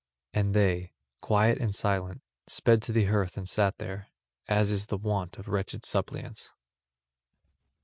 [0.33, 4.07] And they, quiet and silent, sped to the hearth and sat there,
[4.47, 6.49] as is the wont of wretched suppliants.